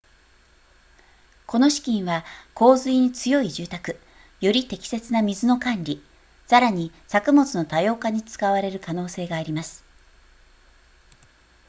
[1.45, 3.99] この資金は洪水に強い住宅
[4.41, 6.03] より適切な水の管理
[6.47, 9.83] さらに作物の多様化に使われる可能性があります